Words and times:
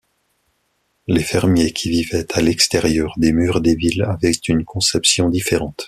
Les 1.05 1.21
fermiers 1.23 1.73
qui 1.73 1.91
vivaient 1.91 2.25
à 2.35 2.41
l'extérieur 2.41 3.13
des 3.17 3.31
murs 3.33 3.61
des 3.61 3.75
villes 3.75 4.01
avaient 4.01 4.31
une 4.31 4.65
conception 4.65 5.29
différente. 5.29 5.77